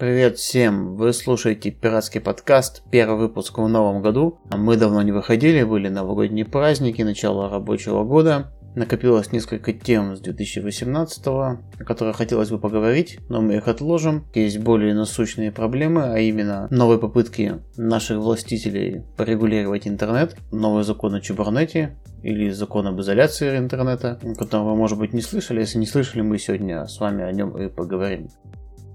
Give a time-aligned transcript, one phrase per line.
[0.00, 0.96] Привет всем!
[0.96, 4.40] Вы слушаете пиратский подкаст, первый выпуск в новом году.
[4.50, 8.50] Мы давно не выходили, были новогодние праздники, начало рабочего года.
[8.74, 14.24] Накопилось несколько тем с 2018, о которых хотелось бы поговорить, но мы их отложим.
[14.32, 21.20] Есть более насущные проблемы, а именно новые попытки наших властителей порегулировать интернет, новый закон о
[21.20, 25.60] чебурнете или закон об изоляции интернета, которого вы, может быть, не слышали.
[25.60, 28.30] Если не слышали, мы сегодня с вами о нем и поговорим.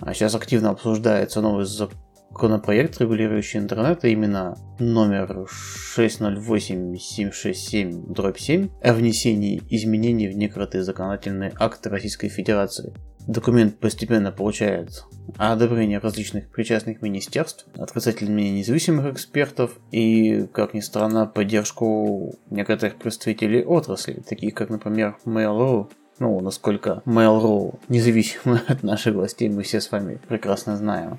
[0.00, 5.48] А сейчас активно обсуждается новый законопроект, регулирующий интернет, а именно номер
[5.96, 12.94] 608-767-7 о внесении изменений в некоторые законодательные акты Российской Федерации.
[13.26, 15.04] Документ постепенно получает
[15.36, 23.64] одобрение различных причастных министерств, отрицательное мнение независимых экспертов и, как ни странно, поддержку некоторых представителей
[23.64, 29.90] отрасли, таких как, например, Mail.ru, ну, насколько Mail.ru независимо от наших властей, мы все с
[29.90, 31.18] вами прекрасно знаем.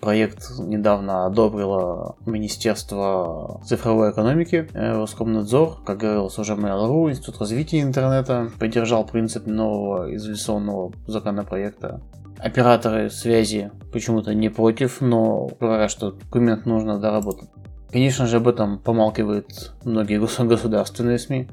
[0.00, 8.50] Проект недавно одобрило Министерство цифровой экономики, э, Роскомнадзор, как говорилось уже Mail.ru, Институт развития интернета,
[8.58, 12.00] поддержал принцип нового изоляционного законопроекта.
[12.38, 17.50] Операторы связи почему-то не против, но говорят, что документ нужно доработать.
[17.92, 21.48] Конечно же, об этом помалкивают многие государственные СМИ.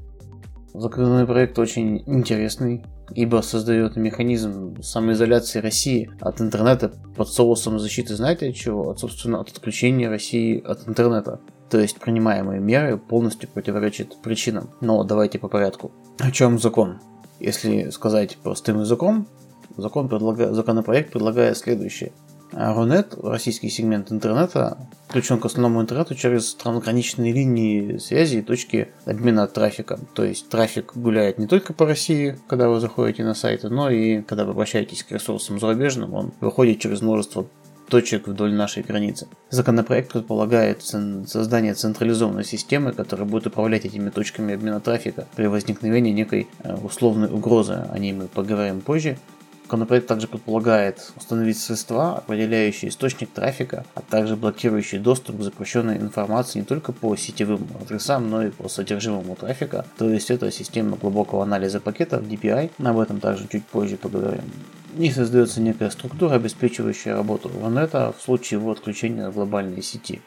[0.80, 8.56] Законопроект очень интересный, ибо создает механизм самоизоляции России от интернета под соусом защиты, знаете от
[8.56, 8.92] чего?
[8.92, 11.39] От, собственно, от отключения России от интернета.
[11.72, 14.69] То есть принимаемые меры полностью противоречат причинам.
[14.80, 15.92] Но давайте по порядку.
[16.19, 17.00] О чем закон?
[17.39, 19.28] Если сказать простым языком,
[19.78, 20.53] закон предлага...
[20.53, 22.12] законопроект предлагает следующее.
[22.58, 29.47] Рунет, российский сегмент интернета, включен к основному интернету через трансграничные линии связи и точки обмена
[29.47, 30.00] трафика.
[30.16, 34.23] То есть трафик гуляет не только по России, когда вы заходите на сайты, но и
[34.23, 37.45] когда вы обращаетесь к ресурсам зарубежным, он выходит через множество
[37.89, 39.28] точек вдоль нашей границы.
[39.52, 46.47] Законопроект предполагает создание централизованной системы, которая будет управлять этими точками обмена трафика при возникновении некой
[46.63, 47.85] э, условной угрозы.
[47.91, 49.17] О ней мы поговорим позже.
[49.67, 56.59] Законопроект также предполагает установить средства, определяющие источник трафика, а также блокирующие доступ к запрещенной информации
[56.59, 59.85] не только по сетевым адресам, но и по содержимому трафика.
[59.97, 62.72] То есть это система глубокого анализа пакетов DPI.
[62.81, 64.45] Об этом также чуть позже поговорим.
[64.97, 70.22] И создается некая структура, обеспечивающая работу Рунета в случае его отключения глобальной сети.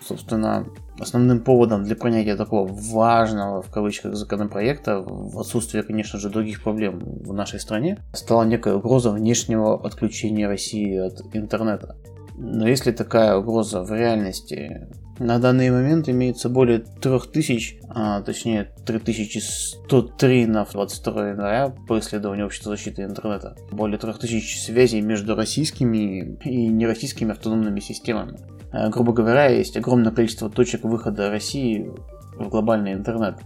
[0.00, 0.66] Собственно,
[1.00, 7.00] основным поводом для принятия такого важного, в кавычках, законопроекта, в отсутствие, конечно же, других проблем
[7.00, 11.96] в нашей стране, стала некая угроза внешнего отключения России от интернета.
[12.36, 20.46] Но если такая угроза в реальности на данный момент имеется более 3000, а, точнее 3103
[20.46, 23.56] на 22 января по исследованию Общества защиты интернета.
[23.72, 28.38] Более 3000 связей между российскими и нероссийскими автономными системами.
[28.76, 31.90] Э, грубо говоря, есть огромное количество точек выхода России
[32.36, 33.38] в глобальный интернет.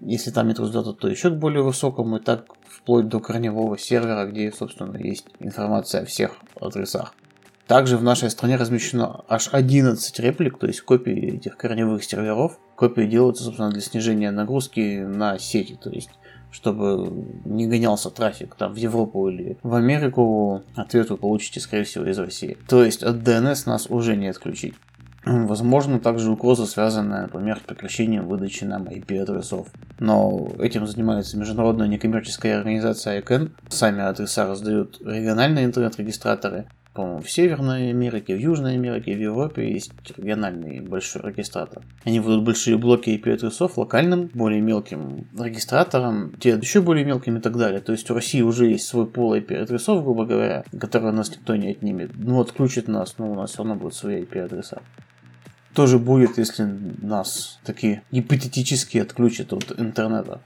[0.00, 4.26] Если там нет результата, то еще к более высокому, и так вплоть до корневого сервера,
[4.26, 7.14] где, собственно, есть информация о всех адресах.
[7.66, 12.58] Также в нашей стране размещено аж 11 реплик, то есть копии этих корневых серверов.
[12.76, 16.10] Копии делаются, собственно, для снижения нагрузки на сети, то есть
[16.54, 17.12] чтобы
[17.44, 22.16] не гонялся трафик там в Европу или в Америку, ответ вы получите, скорее всего, из
[22.16, 22.56] России.
[22.68, 24.74] То есть от DNS нас уже не отключить.
[25.26, 29.68] Возможно, также угроза, связанная, например, с прекращением выдачи нам IP-адресов.
[29.98, 33.50] Но этим занимается международная некоммерческая организация ICANN.
[33.68, 39.92] Сами адреса раздают региональные интернет-регистраторы, по-моему, в Северной Америке, в Южной Америке, в Европе есть
[40.16, 41.82] региональный большой регистратор.
[42.04, 47.56] Они выдают большие блоки IP-адресов локальным, более мелким регистраторам, те еще более мелким и так
[47.56, 47.80] далее.
[47.80, 51.56] То есть у России уже есть свой пол IP-адресов, грубо говоря, который у нас никто
[51.56, 52.12] не отнимет.
[52.14, 54.80] Ну, отключит нас, но у нас все равно будут свои IP-адреса
[55.74, 56.62] тоже будет, если
[57.02, 60.40] нас такие гипотетически отключат от интернета.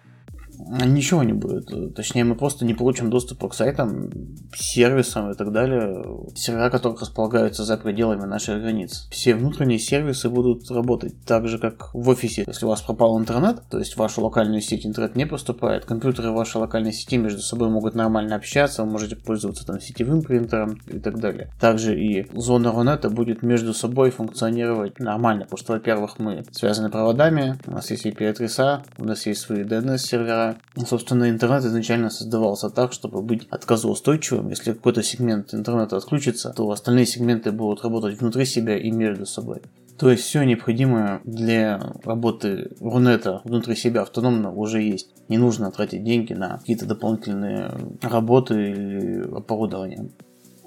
[0.59, 1.95] Ничего не будет.
[1.95, 4.11] Точнее, мы просто не получим доступа к сайтам,
[4.55, 9.09] сервисам и так далее, сервера которых располагаются за пределами наших границ.
[9.11, 12.45] Все внутренние сервисы будут работать так же, как в офисе.
[12.47, 16.33] Если у вас пропал интернет, то есть в вашу локальную сеть интернет не поступает, компьютеры
[16.33, 20.99] вашей локальной сети между собой могут нормально общаться, вы можете пользоваться там сетевым принтером и
[20.99, 21.51] так далее.
[21.61, 27.59] Также и зона Рунета будет между собой функционировать нормально, потому что, во-первых, мы связаны проводами,
[27.67, 30.48] у нас есть IP-адреса, у нас есть свои DNS-сервера,
[30.87, 34.51] Собственно, интернет изначально создавался так, чтобы быть отказоустойчивым.
[34.51, 39.63] Если какой-то сегмент интернета отключится, то остальные сегменты будут работать внутри себя и между собой.
[39.99, 45.11] То есть все необходимое для работы Рунета внутри себя автономно уже есть.
[45.29, 50.11] Не нужно тратить деньги на какие-то дополнительные работы или оборудование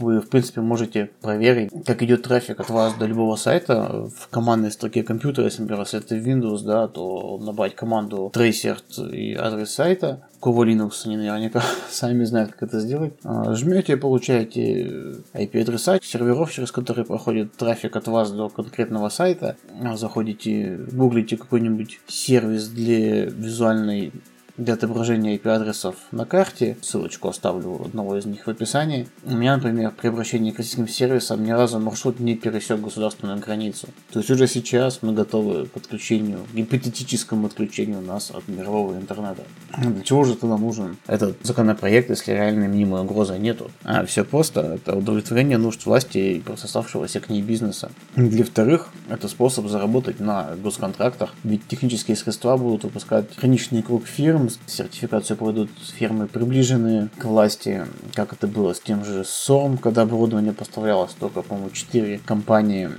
[0.02, 4.72] вы, в принципе, можете проверить, как идет трафик от вас до любого сайта в командной
[4.72, 5.46] строке компьютера.
[5.46, 8.78] Если, например, если это Windows, да, то набрать команду tracer
[9.12, 10.28] и адрес сайта.
[10.42, 13.14] Кого Linux они наверняка сами знают, как это сделать.
[13.24, 19.56] А, жмете, получаете IP-адреса серверов, через которые проходит трафик от вас до конкретного сайта.
[19.96, 24.12] Заходите, гуглите какой-нибудь сервис для визуальной
[24.62, 26.78] для отображения IP-адресов на карте.
[26.82, 29.08] Ссылочку оставлю одного из них в описании.
[29.24, 33.88] У меня, например, при обращении к российским сервисам ни разу маршрут не пересек государственную границу.
[34.12, 39.44] То есть уже сейчас мы готовы к отключению, гипотетическому отключению нас от мирового интернета.
[39.78, 43.72] Для чего же тогда нужен этот законопроект, если реальной мнимой угрозы нету?
[43.84, 44.62] А все просто.
[44.62, 47.92] Это удовлетворение нужд власти и процессавшегося к ней бизнеса.
[48.16, 54.51] Для вторых, это способ заработать на госконтрактах, ведь технические средства будут выпускать ограниченный круг фирм,
[54.68, 60.54] сертификацию пройдут фирмы, приближенные к власти, как это было с тем же СОРМ, когда оборудование
[60.54, 62.90] поставлялось только, по-моему, 4 компании,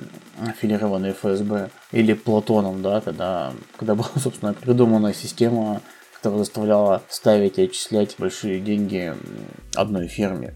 [0.41, 5.81] аффилированные ФСБ, или Платоном, да, когда, когда была, собственно, придумана система,
[6.17, 9.15] которая заставляла ставить и отчислять большие деньги
[9.75, 10.55] одной фирме.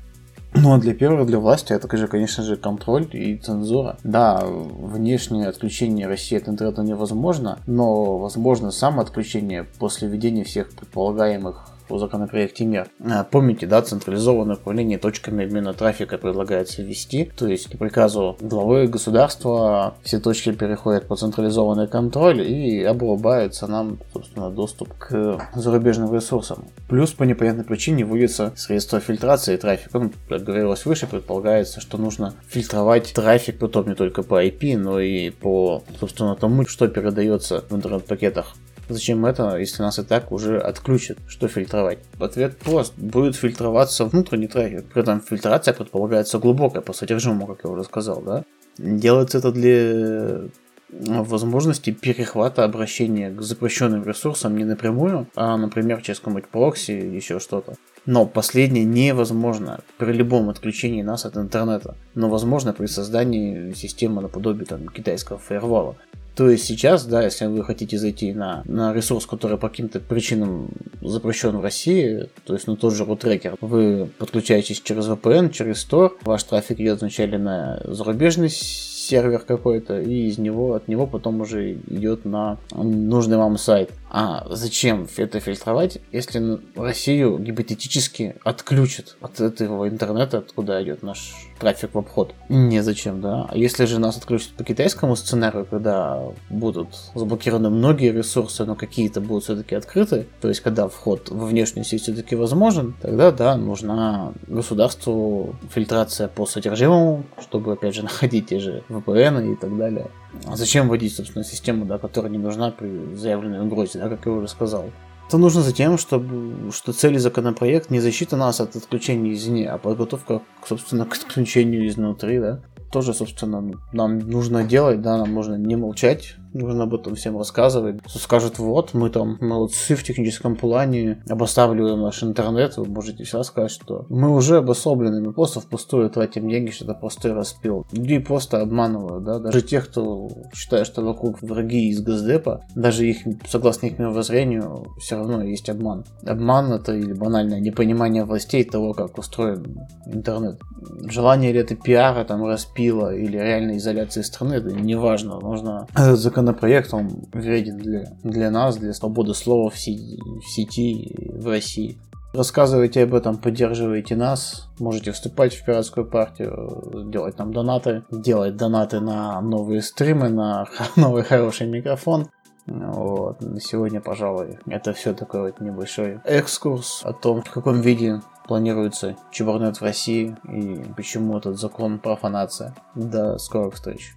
[0.57, 3.99] Ну а для первого, для власти, это же, конечно же, контроль и цензура.
[4.03, 11.76] Да, внешнее отключение России от интернета невозможно, но возможно само отключение после введения всех предполагаемых
[11.89, 12.89] по законопроекте МЕР.
[13.05, 18.87] А, помните, да, централизованное управление точками обмена трафика предлагается ввести, то есть по приказу главы
[18.87, 26.65] государства все точки переходят под централизованный контроль и обрубается нам, собственно, доступ к зарубежным ресурсам.
[26.89, 29.99] Плюс по непонятной причине вводится средства фильтрации трафика.
[29.99, 35.01] Ну, как говорилось выше, предполагается, что нужно фильтровать трафик, потом не только по IP, но
[35.01, 38.57] и по, собственно, тому, что передается в интернет-пакетах
[38.89, 41.19] Зачем это, если нас и так уже отключат?
[41.27, 41.99] Что фильтровать?
[42.21, 42.95] Ответ прост.
[42.97, 44.87] Будет фильтроваться внутренний трафик.
[44.87, 48.45] При этом фильтрация предполагается глубокая по содержимому, как я уже сказал, да?
[48.79, 50.49] Делается это для э,
[50.91, 57.41] возможности перехвата обращения к запрещенным ресурсам не напрямую, а, например, через какой-нибудь прокси или еще
[57.41, 57.75] что-то.
[58.05, 64.67] Но последнее невозможно при любом отключении нас от интернета, но возможно при создании системы наподобие
[64.67, 65.97] там, китайского фаервола.
[66.37, 70.69] То есть сейчас, да, если вы хотите зайти на, на ресурс, который по каким-то причинам
[71.01, 76.13] запрещен в России, то есть на тот же рутрекер, вы подключаетесь через VPN, через Tor,
[76.23, 81.73] ваш трафик идет вначале на зарубежный сервер какой-то, и из него, от него потом уже
[81.73, 83.91] идет на нужный вам сайт.
[84.09, 91.95] А зачем это фильтровать, если Россию гипотетически отключат от этого интернета, откуда идет наш трафик
[91.95, 92.35] в обход?
[92.49, 93.47] Незачем, да.
[93.51, 99.21] А если же нас отключат по китайскому сценарию, когда будут заблокированы многие ресурсы, но какие-то
[99.21, 104.33] будут все-таки открыты, то есть когда вход во внешнюю сеть все-таки возможен, тогда да, нужна
[104.47, 110.11] государству фильтрация по содержимому, чтобы опять же находить те же VPN и так далее.
[110.45, 114.33] А зачем вводить, собственно, систему, да, которая не нужна при заявленной угрозе, да, как я
[114.33, 114.91] уже сказал?
[115.29, 119.79] Это нужно за тем, чтобы, что цели законопроект не защита нас от отключения извне, а
[119.79, 122.61] подготовка, собственно, к отключению изнутри, да.
[122.91, 128.01] Тоже, собственно, нам нужно делать, да, нам нужно не молчать, нужно об этом всем рассказывать.
[128.07, 133.71] Скажут, вот, мы там молодцы в техническом плане, обосабливаем наш интернет, вы можете всегда сказать,
[133.71, 137.87] что мы уже обособлены, мы просто впустую тратим деньги, что это простой распил.
[137.93, 143.19] Людей просто обманывают, да, даже тех, кто считает, что вокруг враги из Газдепа, даже их,
[143.47, 146.05] согласно их мировоззрению, все равно есть обман.
[146.25, 150.61] Обман это или банальное непонимание властей того, как устроен интернет.
[151.05, 152.43] Желание ли это пиара, там,
[152.77, 155.41] распила или реальной изоляции страны, это не важно.
[155.41, 161.15] Нужно этот законопроект, он вреден для, для нас, для свободы слова в сети, в сети
[161.33, 161.99] в России.
[162.35, 164.69] Рассказывайте об этом, поддерживайте нас.
[164.79, 170.67] Можете вступать в пиратскую партию, делать нам донаты, делать донаты на новые стримы, на
[170.97, 172.27] новый хороший микрофон.
[172.67, 173.41] Вот.
[173.41, 179.17] На сегодня, пожалуй, это все такой вот небольшой экскурс о том, в каком виде планируется
[179.31, 182.75] Чебурнет в России и почему этот закон профанация.
[182.95, 184.17] До скорых встреч.